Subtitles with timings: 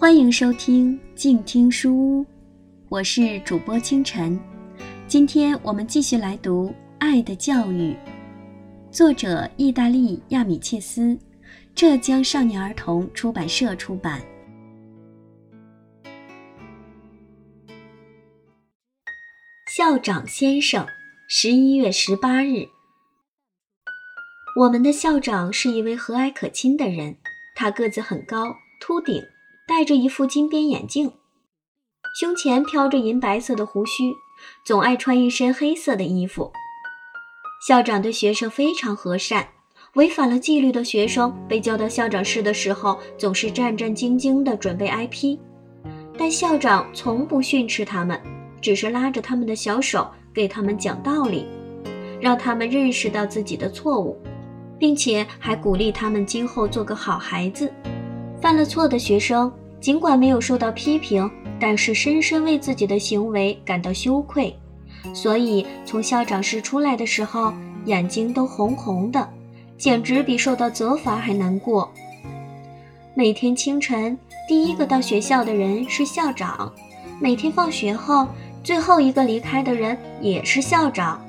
[0.00, 2.26] 欢迎收听静听书屋，
[2.88, 4.40] 我是主播清晨。
[5.06, 6.68] 今天我们继续来读
[6.98, 7.92] 《爱的教育》，
[8.90, 11.18] 作者意大利亚米切斯，
[11.74, 14.22] 浙江少年儿童出版社出版。
[19.76, 20.86] 校长先生，
[21.28, 22.66] 十一月十八日。
[24.60, 27.18] 我们的校长是一位和蔼可亲的人，
[27.54, 29.22] 他个子很高，秃顶，
[29.70, 31.12] 戴着一副金边眼镜，
[32.18, 34.12] 胸前飘着银白色的胡须，
[34.66, 36.50] 总爱穿一身黑色的衣服。
[37.68, 39.46] 校长对学生非常和善，
[39.94, 45.38] 违反了纪律的学生被叫到校长室的时候，总是战战兢兢地准备挨批，
[46.18, 48.20] 但校长从不训斥他们，
[48.60, 51.46] 只是拉着他们的小手，给他们讲道理，
[52.20, 54.20] 让他们认识到自己的错误。
[54.80, 57.72] 并且还鼓励他们今后做个好孩子。
[58.40, 61.28] 犯了错的学生，尽管没有受到批评，
[61.58, 64.54] 但是深深为自己的行为感到羞愧，
[65.14, 67.52] 所以从校长室出来的时候，
[67.86, 69.26] 眼睛都红红的，
[69.78, 71.90] 简直比受到责罚还难过。
[73.14, 76.70] 每天清晨，第一个到学校的人是校长；
[77.18, 78.28] 每天放学后，
[78.62, 81.20] 最后一个离开的人也是校长。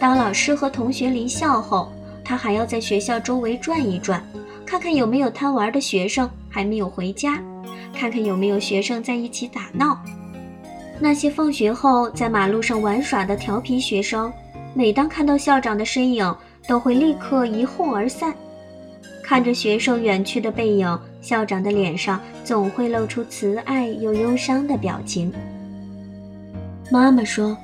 [0.00, 1.92] 当老师和同学离校后，
[2.24, 4.20] 他还要在学校周围转一转，
[4.66, 7.40] 看看有没有贪玩的学生还没有回家，
[8.00, 10.02] 看看有没有学生在一起打闹。
[10.98, 14.32] 那些放学后在马路上玩耍的调皮学生，
[14.72, 16.34] 每当看到校长的身影，
[16.66, 18.34] 都会立刻一哄而散。
[19.22, 25.30] 看着学生远去的背影，校长的脸上总会露出慈爱又忧伤的表情。
[26.90, 27.54] 妈妈说，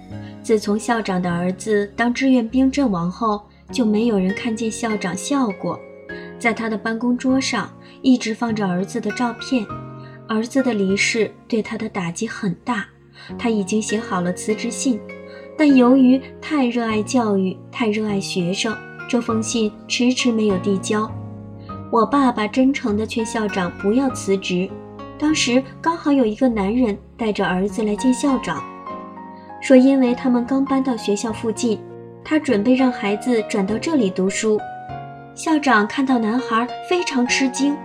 [0.42, 3.40] 自从校长的儿子当志愿兵阵亡后。
[3.72, 5.76] 就没有人看见校长笑过，
[6.38, 7.68] 在他的办公桌上
[8.00, 9.66] 一直放着儿子的照片。
[10.28, 12.86] 儿子的离世对他的打击很大，
[13.38, 15.00] 他已经写好了辞职信，
[15.56, 18.76] 但由于太热爱教育，太热爱学生，
[19.08, 21.10] 这封信迟迟没有递交。
[21.92, 24.68] 我爸爸真诚地劝校长不要辞职。
[25.18, 28.62] 当时刚好有一个男人带着儿子来见校长，
[29.62, 31.80] 说因为他们刚搬到学校附近。
[32.28, 34.58] 他准备让孩子转到这里读书。
[35.32, 37.76] 校长看到男孩非常吃惊，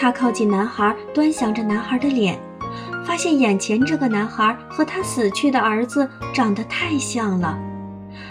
[0.00, 2.38] 他靠近男孩，端详着男孩的脸，
[3.04, 7.58] 发现眼前这个男孩和他死去的儿子长得太像了。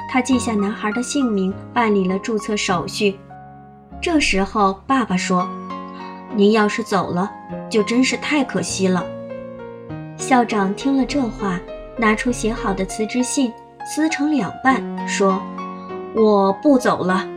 [0.10, 3.20] 他记下男孩的姓名，办理了注册手续。
[4.02, 5.46] 这时候，爸爸说
[6.34, 7.30] ：“您要是走了，
[7.70, 9.06] 就真是太可惜了。”
[10.16, 11.60] 校长听了这话，
[11.98, 13.52] 拿出写好的辞职信，
[13.86, 15.42] 撕成两半，说。
[16.16, 17.28] 我不走了。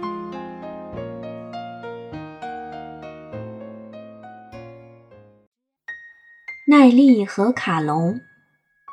[6.70, 8.20] 奈利和卡隆，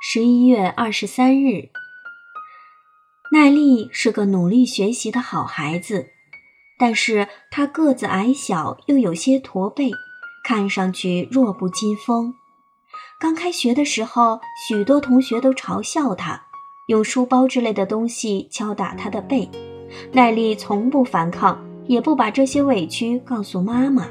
[0.02, 1.70] 十一月二十三日。
[3.32, 6.08] 奈利是个努力学习的好孩子，
[6.80, 9.92] 但是他个子矮小，又有些驼背，
[10.44, 12.34] 看上去弱不禁风。
[13.20, 16.48] 刚开学的时候，许多同学都嘲笑他，
[16.88, 19.48] 用书包之类的东西敲打他的背。
[20.12, 24.10] 奈利从不反抗，也不把这些委屈告诉妈妈，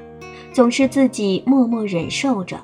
[0.52, 2.62] 总是自己默默忍受着。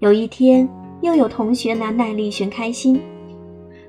[0.00, 0.68] 有一天，
[1.00, 3.00] 又有同学拿耐力寻开心，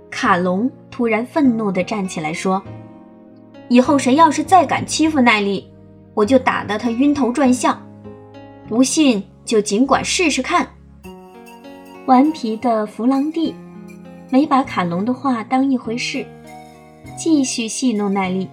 [0.10, 2.60] 卡隆突然愤怒地站起来说
[3.70, 5.72] ：“以后谁要是再敢欺负奈利，
[6.16, 7.80] 我就打得他晕头转向。
[8.68, 10.68] 不信就尽管试试看。”
[12.08, 13.54] 顽皮的弗朗蒂
[14.32, 16.26] 没把卡隆的话当一回事。
[17.16, 18.50] 继续戏弄奈利，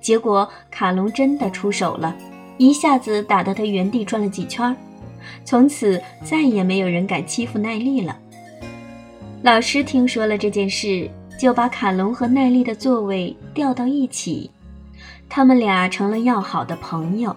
[0.00, 2.14] 结果卡隆真的出手了，
[2.58, 4.74] 一下子打得他原地转了几圈。
[5.44, 8.16] 从此再也没有人敢欺负奈利了。
[9.42, 14.50] 老师听说了这件事，就把卡隆和奈利的座位调到一起，
[15.28, 17.34] 他们俩成了要好的朋友。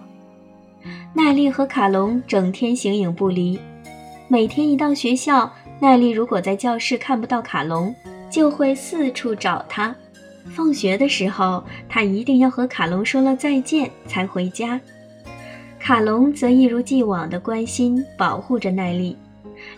[1.12, 3.58] 奈利和卡隆整天形影不离，
[4.28, 7.94] 每天一到学校，奈利如果在教室看不到卡隆，
[8.30, 9.94] 就会四处找他。
[10.46, 14.80] 放学的时候，他一定要和卡隆说了再见才回家。
[15.80, 19.16] 卡隆则一如既往地关心、保护着奈利。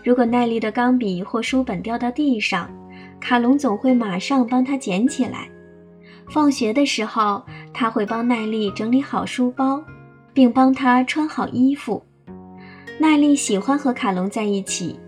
[0.03, 2.69] 如果奈利的钢笔或书本掉到地上，
[3.19, 5.49] 卡隆总会马上帮他捡起来。
[6.29, 7.41] 放学的时候，
[7.73, 9.81] 他会帮奈利整理好书包，
[10.33, 12.03] 并帮他穿好衣服。
[12.99, 14.99] 奈利喜欢和卡隆在一起。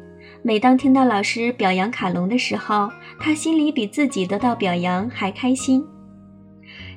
[0.41, 2.89] 每当听到老师表扬卡隆的时候，
[3.19, 5.85] 他心里比自己得到表扬还开心。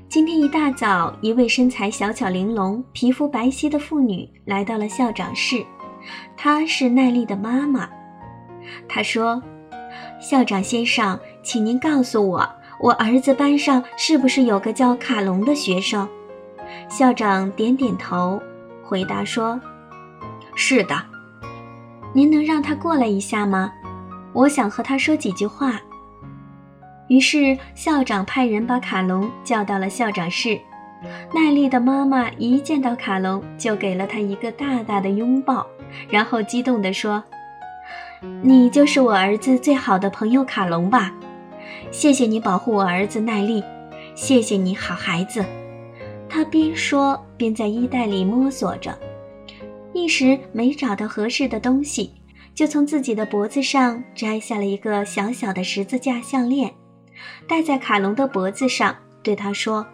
[0.08, 5.62] 今天一大早，一位身材小巧玲珑、皮肤白皙的妇女来到了校长室，
[6.34, 7.87] 她是奈丽的妈妈。
[8.88, 9.43] 她说
[10.19, 12.49] ：“校长先生，请您告诉我，
[12.81, 16.08] 我儿子班上是不是有个叫卡隆的学生？”
[16.88, 18.40] 校长点点头，
[18.82, 19.61] 回答说
[20.56, 20.96] ：“是的。
[22.14, 23.70] 您能让他过来一下吗？
[24.32, 25.78] 我想和他说几句话。”
[27.08, 30.58] 于是校长派人把卡隆叫到了校长室。
[31.32, 35.66] 奈丽的妈妈一见到卡隆，就给了他一个大大的拥抱，
[36.08, 37.22] 然后激动地说
[38.43, 41.14] ：“你就是我儿子最好的朋友卡隆吧？
[41.93, 43.62] 谢谢你保护我儿子奈丽，
[44.16, 45.44] 谢谢你好孩子。”
[46.28, 48.99] 他边说边在衣袋里摸索着，
[49.93, 52.12] 一时没找到合适的东西，
[52.54, 56.75] 就从自己的脖子上摘下了一个小小的十字架项链，
[57.47, 59.87] 戴在卡隆的脖子上，对他说。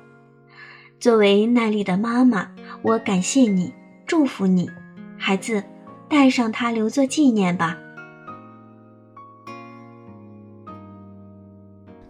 [1.01, 2.51] 作为奈丽的妈妈，
[2.83, 3.73] 我感谢你，
[4.07, 4.71] 祝福你，
[5.19, 5.63] 孩子，
[6.09, 7.77] 带上它留作纪念吧。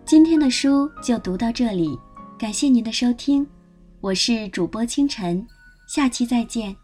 [0.04, 1.98] 今天的书就读到这里，
[2.38, 3.44] 感谢您的收听，
[4.00, 5.44] 我是主播清晨，
[5.88, 6.76] 下期再见。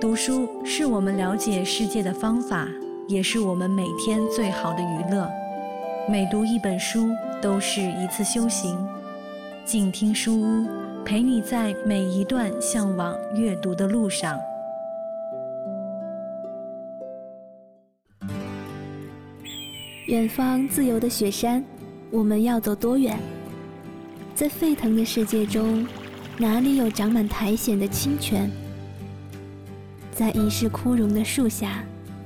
[0.00, 2.66] 读书是我们了解世界的方法，
[3.10, 5.28] 也是我们每天最好的娱乐。
[6.08, 7.10] 每读一本书。
[7.42, 8.86] 都是一次修行，
[9.64, 10.68] 静听书屋，
[11.06, 14.38] 陪你在每一段向往阅读的路上。
[20.06, 21.64] 远方自由的雪山，
[22.10, 23.18] 我们要走多远？
[24.34, 25.86] 在沸腾的世界中，
[26.36, 28.50] 哪里有长满苔藓的清泉？
[30.12, 31.82] 在已是枯荣的树下，